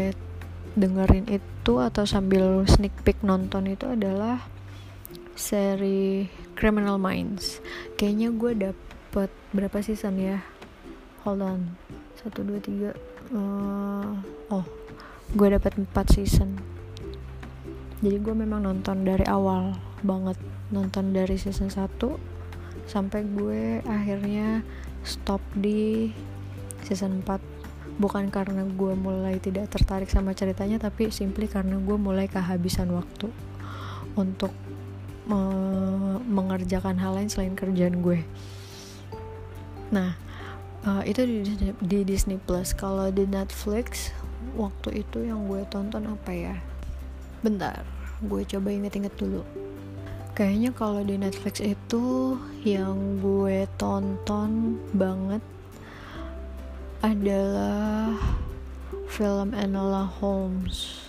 [0.72, 4.40] dengerin itu atau sambil sneak peek nonton itu adalah
[5.36, 7.60] seri Criminal Minds.
[8.00, 10.40] Kayaknya gue dapet berapa season ya?
[11.28, 11.60] Hold on.
[12.16, 12.96] Satu dua tiga
[13.36, 14.16] uh,
[14.48, 14.64] oh
[15.36, 16.56] gue dapat empat season.
[18.00, 20.34] Jadi gue memang nonton dari awal banget
[20.72, 22.00] nonton dari season 1
[22.88, 24.64] sampai gue akhirnya
[25.04, 26.10] stop di
[26.82, 32.26] season 4 bukan karena gue mulai tidak tertarik sama ceritanya tapi simply karena gue mulai
[32.26, 33.28] kehabisan waktu
[34.16, 34.50] untuk
[35.28, 35.38] me
[36.26, 38.26] mengerjakan hal lain selain kerjaan gue.
[39.94, 40.18] Nah
[40.82, 42.74] uh, itu di, di Disney Plus.
[42.74, 44.10] Kalau di Netflix
[44.58, 46.56] waktu itu yang gue tonton apa ya?
[47.44, 47.86] Bentar
[48.22, 49.42] gue coba inget-inget dulu
[50.32, 55.44] kayaknya kalau di Netflix itu yang gue tonton banget
[57.04, 58.16] adalah
[59.12, 61.04] film Enola Holmes.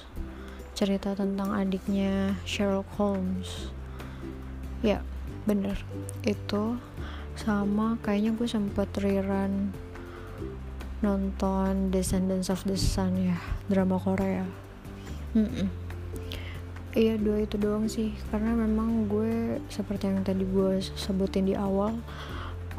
[0.75, 3.71] Cerita tentang adiknya Sherlock Holmes.
[4.83, 4.99] Ya
[5.47, 5.79] bener.
[6.27, 6.75] Itu
[7.39, 9.71] sama kayaknya gue sempet rerun
[10.99, 13.39] nonton Descendants of the Sun ya
[13.71, 14.43] drama Korea.
[15.31, 15.82] Mm -mm.
[16.93, 18.13] Iya dua itu doang sih.
[18.29, 21.97] Karena memang gue seperti yang tadi gue sebutin di awal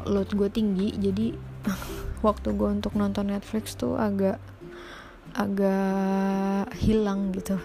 [0.07, 0.95] load gue tinggi.
[0.95, 1.35] Jadi
[2.27, 4.39] waktu gue untuk nonton Netflix tuh agak
[5.35, 7.59] agak hilang gitu.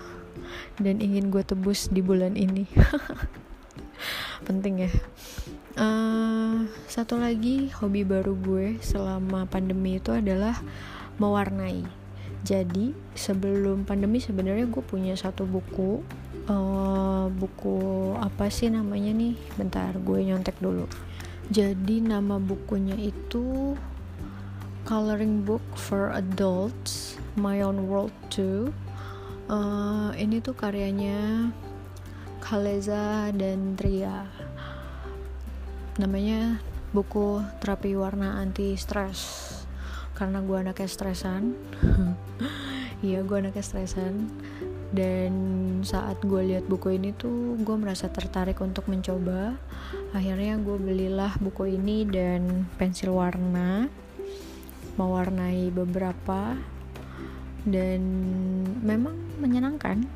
[0.82, 2.66] Dan ingin gue tebus di bulan ini.
[4.46, 4.92] Penting ya.
[5.78, 10.58] Uh, satu lagi hobi baru gue selama pandemi itu adalah
[11.22, 11.86] mewarnai.
[12.40, 16.00] Jadi sebelum pandemi sebenarnya gue punya satu buku
[16.50, 17.78] uh, buku
[18.18, 19.38] apa sih namanya nih?
[19.54, 20.90] Bentar gue nyontek dulu.
[21.50, 23.74] Jadi nama bukunya itu
[24.86, 28.70] coloring book for adults my own world 2
[29.50, 31.50] uh, ini tuh karyanya
[32.40, 34.26] Kaleza dan Tria.
[36.00, 36.58] Namanya
[36.90, 39.52] buku terapi warna anti stres.
[40.16, 41.54] Karena gue anaknya stresan.
[43.00, 44.28] Iya gue anaknya stresan
[44.90, 45.32] dan
[45.86, 49.54] saat gue lihat buku ini tuh gue merasa tertarik untuk mencoba.
[50.10, 53.86] Akhirnya gue belilah buku ini dan pensil warna
[54.98, 56.58] mewarnai beberapa.
[57.60, 58.02] Dan
[58.82, 60.08] memang menyenangkan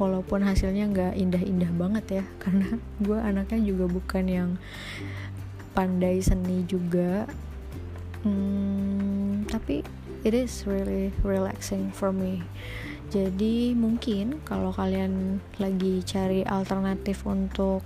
[0.00, 4.50] walaupun hasilnya nggak indah-indah banget ya karena gue anaknya juga bukan yang
[5.78, 7.30] pandai seni juga.
[8.26, 9.86] Hmm, tapi
[10.26, 12.42] it is really relaxing for me
[13.08, 17.80] jadi mungkin kalau kalian lagi cari alternatif untuk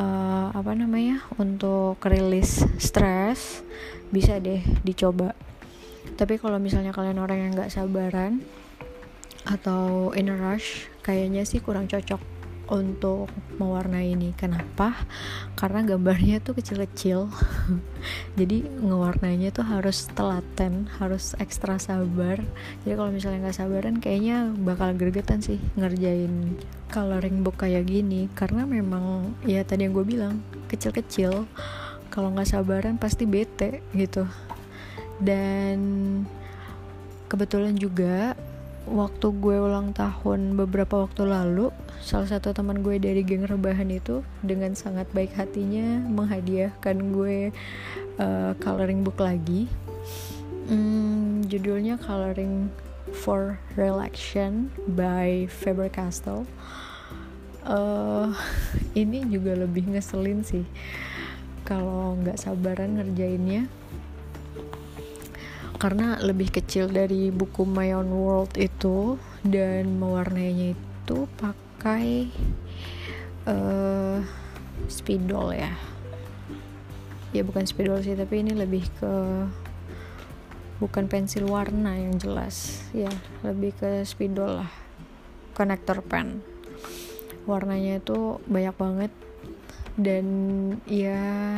[0.00, 3.60] uh, apa namanya untuk rilis stres
[4.08, 5.36] bisa deh dicoba.
[6.16, 8.40] Tapi kalau misalnya kalian orang yang nggak sabaran
[9.44, 12.39] atau in a rush kayaknya sih kurang cocok
[12.70, 13.26] untuk
[13.58, 14.30] mewarnai ini.
[14.38, 14.94] Kenapa?
[15.58, 17.26] Karena gambarnya tuh kecil-kecil.
[18.38, 22.38] Jadi ngewarnainya tuh harus telaten harus ekstra sabar.
[22.86, 26.56] Jadi kalau misalnya nggak sabaran kayaknya bakal gregetan sih ngerjain
[26.88, 28.30] coloring book kayak gini.
[28.32, 31.44] Karena memang ya tadi yang gue bilang kecil-kecil.
[32.08, 34.24] Kalau nggak sabaran pasti bete gitu.
[35.20, 35.78] Dan
[37.30, 38.34] kebetulan juga
[38.90, 41.70] waktu gue ulang tahun beberapa waktu lalu
[42.02, 47.54] salah satu teman gue dari geng rebahan itu dengan sangat baik hatinya menghadiahkan gue
[48.18, 49.70] uh, coloring book lagi.
[50.66, 52.70] Hmm, judulnya coloring
[53.10, 56.46] for Relaxation by Faber-Castell
[57.66, 58.30] uh,
[59.02, 60.64] ini juga lebih ngeselin sih
[61.66, 63.68] kalau nggak sabaran ngerjainnya
[65.80, 72.28] karena lebih kecil dari buku My Own World itu dan mewarnainya itu pakai
[73.48, 74.20] uh,
[74.84, 75.72] spidol ya.
[77.32, 79.14] Ya bukan spidol sih tapi ini lebih ke
[80.84, 82.84] bukan pensil warna yang jelas.
[82.92, 83.08] Ya
[83.40, 84.70] lebih ke spidol lah
[85.56, 86.44] konektor pen.
[87.48, 89.12] Warnanya itu banyak banget
[89.96, 90.26] dan
[90.84, 91.56] ya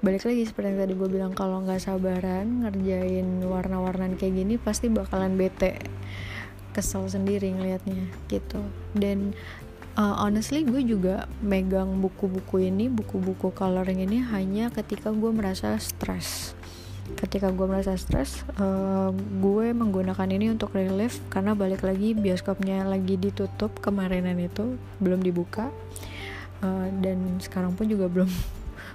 [0.00, 4.88] balik lagi seperti yang tadi gue bilang kalau nggak sabaran ngerjain warna-warnan kayak gini pasti
[4.88, 5.76] bakalan bete.
[6.70, 8.62] Kesel sendiri ngelihatnya gitu.
[8.96, 9.36] Dan
[10.00, 16.56] uh, honestly gue juga megang buku-buku ini buku-buku coloring ini hanya ketika gue merasa stres
[17.18, 19.10] ketika gue merasa stres uh,
[19.42, 25.74] gue menggunakan ini untuk relief karena balik lagi bioskopnya lagi ditutup kemarinan itu belum dibuka.
[26.60, 28.28] Uh, dan sekarang pun juga belum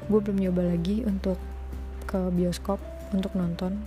[0.06, 1.38] gue belum nyoba lagi untuk
[2.06, 2.78] ke bioskop
[3.12, 3.82] untuk nonton.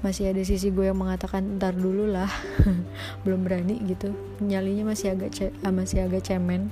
[0.00, 2.28] Masih ada sisi gue yang mengatakan ntar dulu lah.
[3.24, 4.12] Belum berani gitu.
[4.44, 6.68] Nyalinya masih agak ce ah, masih agak cemen.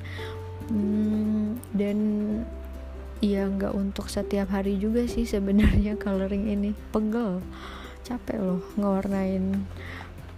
[0.69, 1.99] Hmm, dan
[3.25, 6.77] ya nggak untuk setiap hari juga sih sebenarnya coloring ini.
[6.93, 7.41] Pegel.
[8.05, 9.65] Capek loh ngewarnain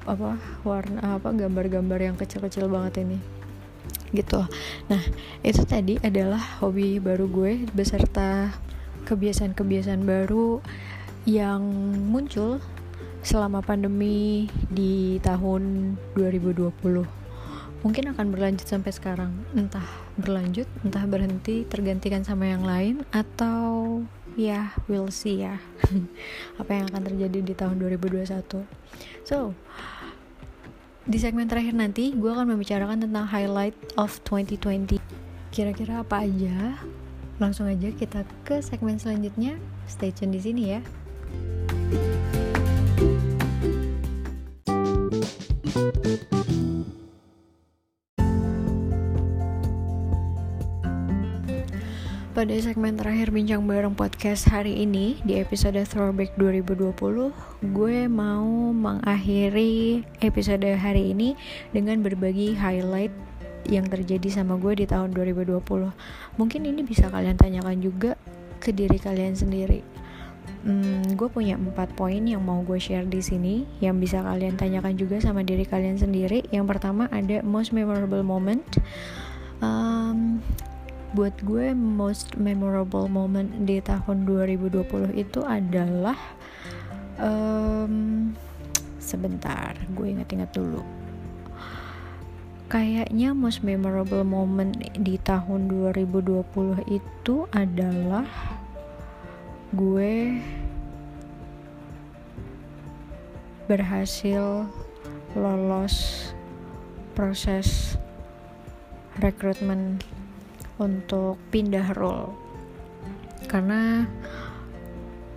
[0.04, 0.36] apa
[0.68, 3.16] warna apa gambar-gambar yang kecil-kecil banget ini
[4.14, 4.46] gitu.
[4.88, 5.02] Nah
[5.42, 8.54] itu tadi adalah hobi baru gue beserta
[9.04, 10.62] kebiasaan-kebiasaan baru
[11.28, 11.60] yang
[12.08, 12.62] muncul
[13.24, 16.72] selama pandemi di tahun 2020
[17.84, 19.32] mungkin akan berlanjut sampai sekarang.
[19.52, 19.84] Entah
[20.16, 24.00] berlanjut entah berhenti tergantikan sama yang lain atau
[24.40, 25.60] ya we'll see ya.
[26.60, 28.84] Apa yang akan terjadi di tahun 2021
[29.24, 29.56] so
[31.04, 34.96] di segmen terakhir nanti gue akan membicarakan tentang highlight of 2020
[35.52, 36.80] kira-kira apa aja?
[37.38, 39.60] Langsung aja kita ke segmen selanjutnya.
[39.86, 40.80] Stay tune di sini ya
[52.44, 56.92] Pada segmen terakhir Bincang Bareng Podcast hari ini Di episode Throwback 2020
[57.72, 61.40] Gue mau mengakhiri episode hari ini
[61.72, 63.16] Dengan berbagi highlight
[63.64, 65.56] yang terjadi sama gue di tahun 2020
[66.36, 68.12] Mungkin ini bisa kalian tanyakan juga
[68.60, 69.80] ke diri kalian sendiri.
[70.68, 75.00] Hmm, Gue punya empat poin yang mau gue share di sini Yang bisa kalian tanyakan
[75.00, 76.44] juga sama diri kalian sendiri.
[76.52, 78.68] Yang pertama ada most memorable moment.
[79.64, 80.44] Um,
[81.14, 86.18] buat gue most memorable moment di tahun 2020 itu adalah
[87.22, 88.34] um,
[88.98, 90.82] sebentar gue ingat-ingat dulu.
[92.66, 98.26] Kayaknya most memorable moment di tahun 2020 itu adalah
[99.70, 100.42] gue
[103.70, 104.66] berhasil
[105.38, 106.28] lolos
[107.14, 107.94] proses
[109.22, 110.02] rekrutmen
[110.78, 112.34] untuk pindah role.
[113.46, 114.08] Karena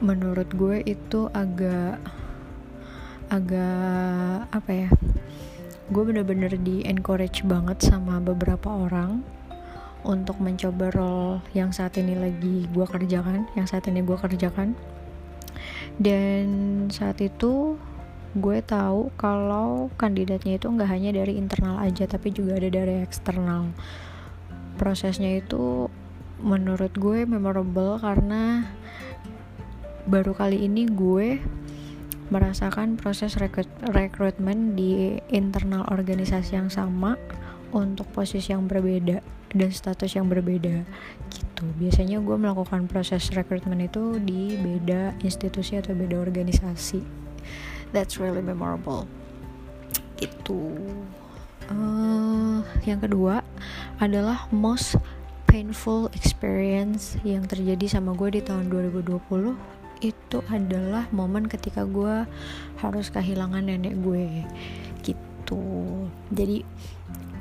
[0.02, 1.97] menurut gue itu agak
[3.28, 4.89] agak apa ya
[5.89, 9.26] gue bener-bener di encourage banget sama beberapa orang
[10.06, 14.78] untuk mencoba role yang saat ini lagi gue kerjakan yang saat ini gue kerjakan.
[15.97, 16.45] Dan
[16.93, 17.73] saat itu
[18.38, 23.73] gue tahu kalau kandidatnya itu nggak hanya dari internal aja tapi juga ada dari eksternal
[24.77, 25.89] prosesnya itu
[26.37, 28.69] menurut gue memorable karena
[30.05, 31.41] baru kali ini gue
[32.29, 37.17] merasakan proses rekrut rekrutmen di internal organisasi yang sama
[37.75, 39.19] untuk posisi yang berbeda
[39.56, 40.83] dan status yang berbeda
[41.31, 41.63] gitu.
[41.79, 47.04] Biasanya gue melakukan proses rekrutmen itu di beda institusi atau beda organisasi.
[47.95, 49.08] That's really memorable.
[50.19, 50.75] Itu
[51.71, 53.43] uh, yang kedua
[53.99, 54.99] adalah most
[55.47, 62.27] painful experience yang terjadi sama gue di tahun 2020 itu adalah momen ketika gue
[62.77, 64.45] harus kehilangan nenek gue
[65.01, 65.63] gitu.
[66.29, 66.61] Jadi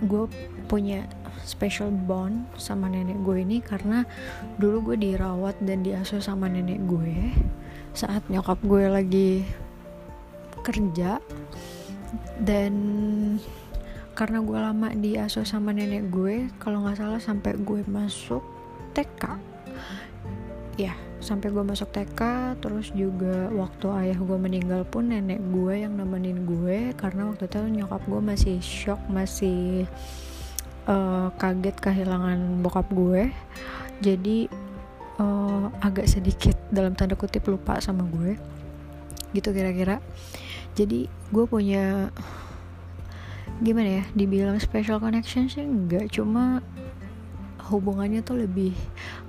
[0.06, 0.24] gue
[0.70, 1.04] punya
[1.44, 4.08] special bond sama nenek gue ini karena
[4.56, 7.34] dulu gue dirawat dan diasuh sama nenek gue.
[7.92, 9.30] Saat nyokap gue lagi
[10.64, 11.20] kerja
[12.40, 12.74] dan
[14.16, 18.40] karena gue lama diasuh sama nenek gue kalau nggak salah sampai gue masuk
[18.96, 19.22] TK
[20.80, 22.20] ya sampai gue masuk TK
[22.64, 27.84] terus juga waktu ayah gue meninggal pun nenek gue yang nemenin gue karena waktu itu
[27.84, 29.84] nyokap gue masih shock masih
[30.86, 33.30] uh, kaget kehilangan bokap gue.
[34.00, 34.48] Jadi
[35.20, 38.38] uh, agak sedikit dalam tanda kutip lupa sama gue.
[39.34, 40.00] Gitu kira-kira.
[40.78, 42.10] Jadi gue punya
[43.64, 46.12] gimana ya dibilang special connection sih enggak.
[46.12, 46.60] Cuma
[47.66, 48.76] hubungannya tuh lebih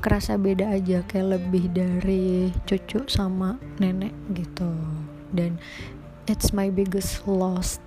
[0.03, 4.69] kerasa beda aja kayak lebih dari cucu sama nenek gitu.
[5.34, 5.57] Dan
[6.30, 7.82] it's my biggest loss.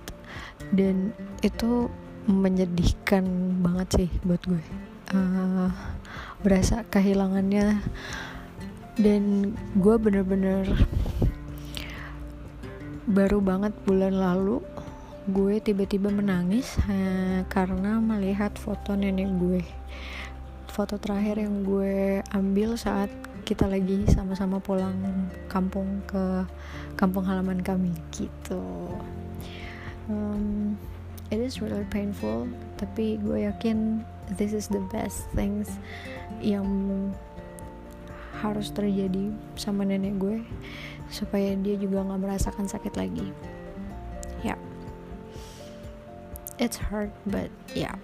[0.73, 1.87] Dan itu
[2.29, 3.25] menyedihkan
[3.63, 4.63] banget sih buat gue.
[5.11, 5.71] Uh,
[6.43, 7.79] berasa kehilangannya.
[8.99, 10.67] Dan gue bener-bener
[13.09, 14.61] baru banget bulan lalu
[15.29, 19.61] gue tiba-tiba menangis uh, karena melihat foto nenek gue.
[20.65, 23.13] Foto terakhir yang gue ambil saat
[23.45, 24.97] kita lagi sama-sama pulang
[25.45, 26.47] kampung ke
[26.97, 28.89] kampung halaman kami gitu.
[30.09, 30.73] Um,
[31.29, 32.49] it is really painful
[32.81, 34.01] tapi gue yakin
[34.35, 35.69] this is the best things
[36.41, 36.65] yang
[38.41, 40.37] harus terjadi sama nenek gue
[41.13, 43.29] supaya dia juga nggak merasakan sakit lagi
[46.61, 47.97] it's hard but yeah.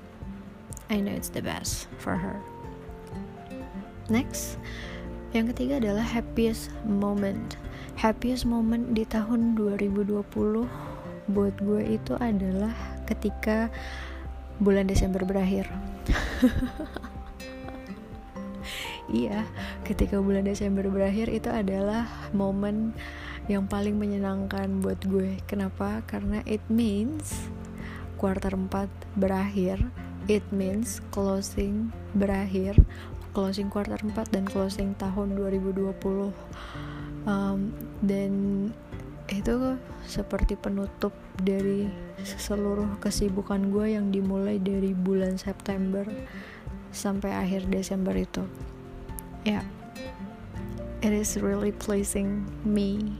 [0.89, 2.41] I know it's the best for her.
[4.09, 4.57] Next
[5.35, 7.59] yang ketiga adalah happiest moment.
[7.99, 10.23] Happiest moment di tahun 2020
[11.27, 12.73] buat gue itu adalah
[13.05, 13.69] ketika
[14.57, 15.69] bulan Desember berakhir.
[19.07, 19.47] Iya
[19.87, 22.91] ketika bulan Desember berakhir itu adalah momen
[23.47, 25.39] yang paling menyenangkan buat gue.
[25.47, 26.03] Kenapa?
[26.03, 27.47] Karena it means
[28.17, 29.79] kuartal 4 berakhir
[30.27, 32.75] it means closing berakhir
[33.31, 35.93] closing quarter 4 dan closing tahun 2020
[37.29, 37.59] um,
[38.01, 38.31] dan
[39.27, 39.75] itu
[40.07, 41.85] seperti penutup dari
[42.23, 46.07] seluruh kesibukan gue yang dimulai dari bulan September
[46.95, 48.47] sampai akhir Desember itu.
[49.43, 49.63] Ya yeah,
[51.03, 53.19] it is really pleasing me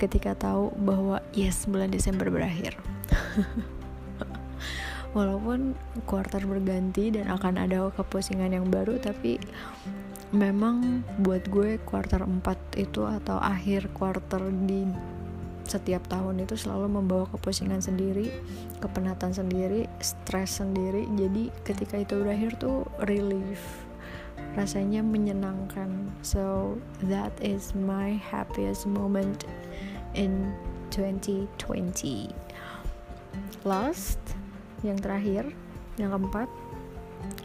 [0.00, 2.74] ketika tahu bahwa yes bulan Desember berakhir
[5.16, 5.76] walaupun
[6.08, 9.36] quarter berganti dan akan ada kepusingan yang baru tapi
[10.32, 12.40] memang buat gue quarter 4
[12.80, 14.88] itu atau akhir quarter di
[15.68, 18.28] setiap tahun itu selalu membawa kepusingan sendiri,
[18.82, 21.06] kepenatan sendiri, stres sendiri.
[21.16, 23.62] Jadi ketika itu berakhir tuh relief.
[24.52, 26.12] Rasanya menyenangkan.
[26.20, 26.76] So
[27.08, 29.48] that is my happiest moment
[30.12, 30.52] in
[30.92, 31.48] 2020.
[33.62, 34.18] Last
[34.82, 35.54] yang terakhir
[36.00, 36.50] yang keempat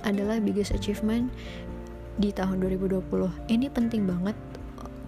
[0.01, 1.29] adalah biggest achievement
[2.17, 3.05] di tahun 2020
[3.53, 4.33] ini penting banget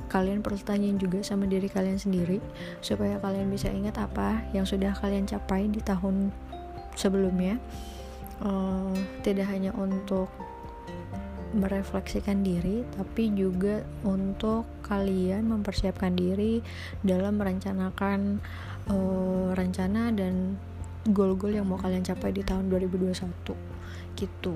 [0.10, 2.42] kalian perlu tanyain juga sama diri kalian sendiri
[2.82, 6.34] supaya kalian bisa ingat apa yang sudah kalian capai di tahun
[6.98, 7.62] sebelumnya.
[8.40, 10.32] Uh, tidak hanya untuk
[11.52, 16.64] merefleksikan diri tapi juga untuk kalian mempersiapkan diri
[17.04, 18.40] dalam merencanakan
[18.88, 20.56] uh, rencana dan
[21.10, 23.18] goal-goal yang mau kalian capai di tahun 2021
[24.18, 24.56] gitu.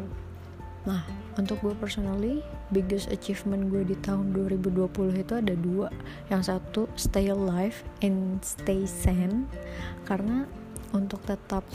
[0.83, 1.01] Nah
[1.39, 5.87] untuk gue personally biggest achievement gue di tahun 2020 itu ada dua.
[6.29, 9.49] Yang satu stay alive and stay sane.
[10.05, 10.45] Karena
[10.93, 11.65] untuk tetap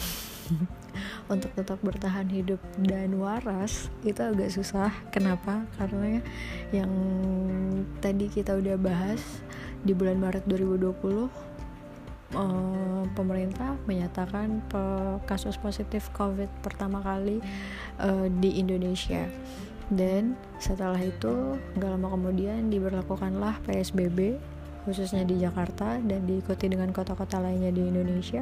[1.32, 4.92] untuk tetap bertahan hidup dan waras itu agak susah.
[5.10, 5.66] Kenapa?
[5.80, 6.22] Karena
[6.70, 6.92] yang
[7.98, 9.20] tadi kita udah bahas
[9.82, 11.47] di bulan Maret 2020
[12.34, 14.82] uh, pemerintah menyatakan pe
[15.24, 17.40] kasus positif COVID pertama kali
[18.02, 19.24] uh, di Indonesia.
[19.88, 24.36] Dan setelah itu nggak lama kemudian diberlakukanlah PSBB
[24.84, 28.40] khususnya di Jakarta dan diikuti dengan kota-kota lainnya di Indonesia.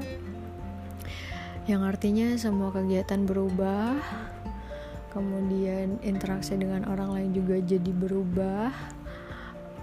[1.67, 3.99] Yang artinya semua kegiatan berubah
[5.11, 8.71] kemudian interaksi dengan orang lain juga jadi berubah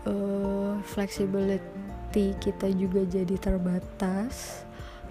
[0.08, 1.83] uh, flexibility
[2.14, 4.62] seperti kita juga jadi terbatas.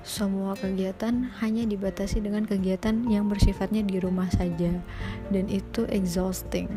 [0.07, 4.71] Semua kegiatan hanya dibatasi dengan kegiatan yang bersifatnya di rumah saja.
[5.35, 6.71] Dan itu exhausting.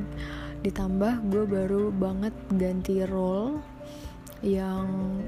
[0.66, 3.62] Ditambah gue baru banget ganti role
[4.42, 5.22] yang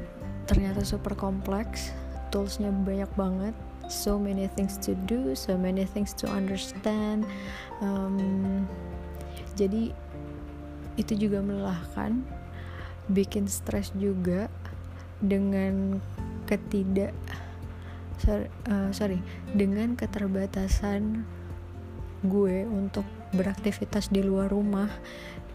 [0.49, 1.93] ternyata super kompleks.
[2.33, 3.53] Toolsnya banyak banget.
[3.93, 7.21] So many things to do so many things to understand.
[7.85, 8.65] Um,
[9.53, 9.93] jadi
[10.97, 12.25] itu juga melelahkan
[13.13, 14.49] bikin stres juga
[15.21, 15.97] dengan
[16.45, 17.13] ketidak
[18.17, 19.19] sorry, uh, sorry
[19.53, 21.25] dengan keterbatasan
[22.25, 23.05] gue untuk
[23.35, 24.89] beraktivitas di luar rumah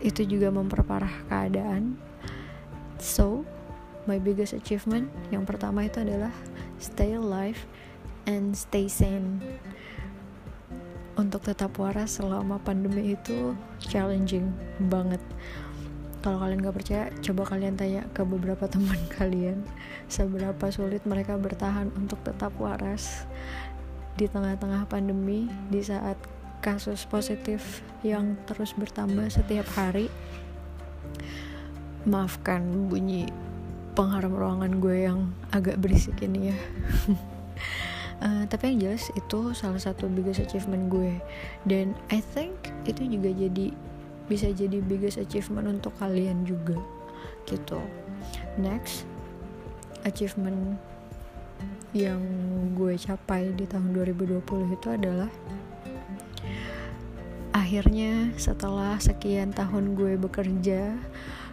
[0.03, 1.99] itu juga memperparah keadaan.
[2.99, 3.47] So
[4.07, 6.31] my biggest achievement yang pertama itu adalah
[6.79, 7.59] stay alive
[8.27, 9.43] and stay sane.
[11.13, 14.49] Untuk tetap waras selama pandemi itu challenging
[14.89, 15.21] banget
[16.23, 19.67] kalau kalian gak percaya coba kalian tanya ke beberapa teman kalian
[20.07, 23.27] seberapa sulit mereka bertahan untuk tetap waras
[24.17, 26.17] di tengah-tengah pandemi di saat
[26.63, 30.07] kasus positif yang terus bertambah setiap hari.
[32.07, 33.27] Maafkan bunyi
[33.99, 36.59] pengharum ruangan gue yang agak berisik ini ya.
[38.23, 41.19] Uh, tapi yang jelas itu salah satu biggest achievement gue.
[41.67, 42.55] Dan I think
[42.87, 43.75] itu juga jadi
[44.31, 46.79] bisa jadi biggest achievement untuk kalian juga
[47.47, 47.81] gitu.
[48.59, 49.07] Next
[50.07, 50.79] achievement
[51.93, 52.21] yang
[52.73, 54.41] gue capai di tahun 2020
[54.73, 55.29] itu adalah
[57.53, 60.97] akhirnya setelah sekian tahun gue bekerja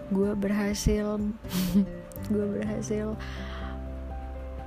[0.09, 1.19] gue berhasil
[2.33, 3.19] gue berhasil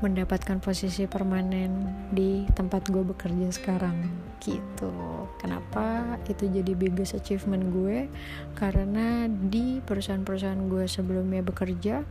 [0.02, 3.94] mendapatkan posisi permanen di tempat gue bekerja sekarang
[4.42, 4.90] gitu.
[5.38, 8.10] Kenapa itu jadi biggest achievement gue?
[8.58, 12.02] Karena di perusahaan-perusahaan gue sebelumnya bekerja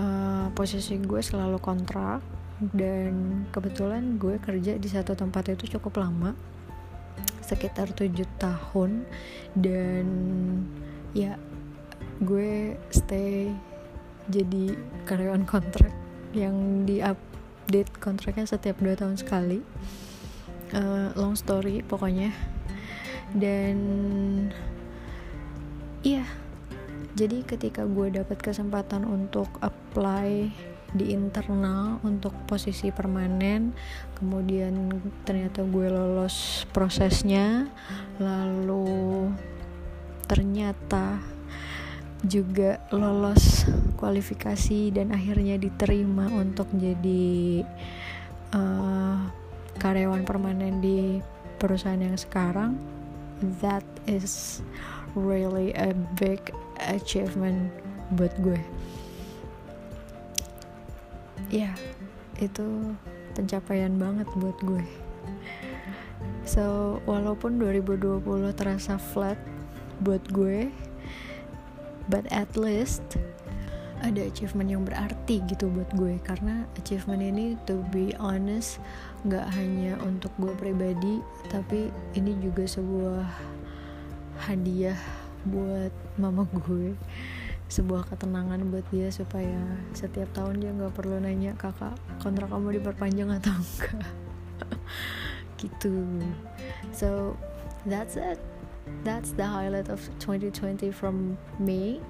[0.00, 2.24] uh, posisi gue selalu kontrak
[2.72, 6.32] dan kebetulan gue kerja di satu tempat itu cukup lama
[7.44, 9.04] sekitar tujuh tahun.
[9.52, 10.06] Dan
[11.12, 11.36] ya
[12.24, 13.52] gue stay
[14.32, 14.72] jadi
[15.04, 16.05] karyawan kontrak
[16.36, 19.64] yang di update kontraknya setiap dua tahun sekali.
[20.76, 22.36] Uh, long story pokoknya.
[23.32, 23.78] Dan
[26.04, 26.28] iya.
[27.16, 30.52] Jadi ketika gue dapat kesempatan untuk apply
[30.94, 33.74] di internal untuk posisi permanen
[34.16, 37.66] kemudian ternyata gue lolos prosesnya
[38.22, 39.28] lalu
[40.24, 41.35] ternyata
[42.26, 43.64] juga lolos
[43.96, 47.62] kualifikasi dan akhirnya diterima untuk jadi
[48.52, 49.18] uh,
[49.78, 51.22] karyawan permanen di
[51.56, 52.76] perusahaan yang sekarang.
[53.60, 54.60] That is
[55.16, 56.40] really a big
[56.82, 57.72] achievement
[58.16, 58.60] buat gue.
[61.52, 61.74] Ya yeah,
[62.40, 62.96] itu
[63.36, 64.84] pencapaian banget buat gue.
[66.46, 68.22] So walaupun 2020
[68.56, 69.36] terasa flat
[70.00, 70.68] buat gue
[72.10, 73.02] but at least
[74.04, 76.20] ada achievement yang berarti gitu buat gue.
[76.22, 78.78] Karena achievement ini to be honest
[79.24, 81.18] nggak hanya untuk gue pribadi
[81.50, 83.24] tapi ini juga sebuah
[84.46, 84.98] hadiah
[85.48, 86.92] buat mama gue.
[87.66, 89.58] Sebuah ketenangan buat dia supaya
[89.90, 94.06] setiap tahun dia nggak perlu nanya kakak kontrak kamu diperpanjang atau enggak
[95.58, 96.22] gitu.
[96.94, 97.34] So
[97.88, 98.38] that's it
[99.06, 102.02] that's the highlight of 2020 from me.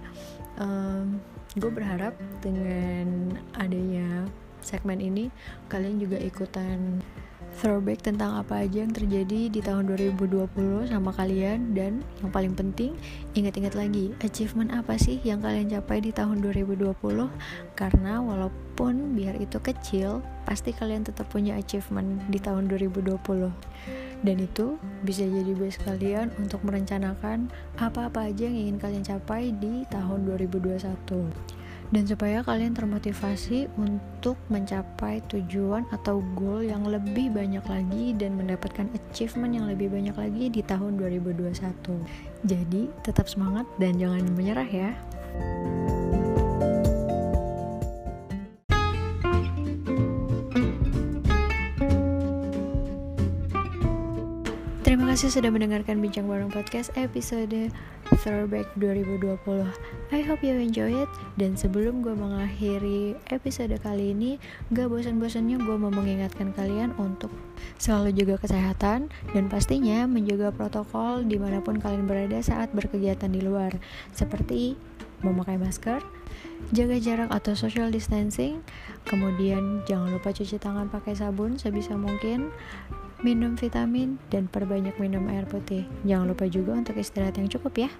[0.56, 1.20] Um,
[1.56, 4.28] gue berharap dengan adanya
[4.64, 5.28] segmen ini
[5.68, 7.00] kalian juga ikutan
[7.56, 11.72] throwback tentang apa aja yang terjadi di tahun 2020 sama kalian.
[11.72, 12.92] Dan yang paling penting
[13.32, 16.92] ingat-ingat lagi achievement apa sih yang kalian capai di tahun 2020
[17.72, 23.16] karena walaupun biar itu kecil pasti kalian tetap punya achievement di tahun 2020
[24.24, 29.84] dan itu bisa jadi base kalian untuk merencanakan apa-apa aja yang ingin kalian capai di
[29.92, 30.86] tahun 2021
[31.94, 38.90] dan supaya kalian termotivasi untuk mencapai tujuan atau goal yang lebih banyak lagi dan mendapatkan
[38.90, 44.90] achievement yang lebih banyak lagi di tahun 2021 jadi tetap semangat dan jangan menyerah ya.
[45.36, 45.95] Terima
[55.16, 57.72] kasih sudah mendengarkan Bincang Bareng Podcast episode
[58.20, 59.40] Throwback 2020
[60.12, 61.08] I hope you enjoy it.
[61.40, 64.36] Dan sebelum gue mengakhiri episode kali ini
[64.76, 67.32] Gak bosan-bosannya gue mau mengingatkan kalian untuk
[67.80, 73.40] selalu jaga kesehatan Dan pastinya menjaga protokol di mana pun kalian berada saat berkegiatan di
[73.40, 73.72] luar.
[74.12, 74.76] Seperti
[75.24, 76.04] memakai masker,
[76.76, 78.60] jaga jarak atau social distancing,
[79.08, 82.52] kemudian jangan lupa cuci tangan pakai sabun sebisa mungkin,
[83.24, 85.88] minum vitamin, dan perbanyak minum air putih.
[86.04, 87.90] Jangan lupa juga untuk istirahat yang cukup ya.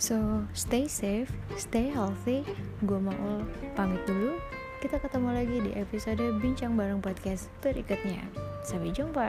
[0.00, 1.28] So, stay safe,
[1.60, 2.40] stay healthy.
[2.84, 3.44] Gue mau
[3.76, 4.40] pamit dulu.
[4.80, 8.24] Kita ketemu lagi di episode Bincang Bareng Podcast berikutnya.
[8.64, 9.28] Sampai jumpa.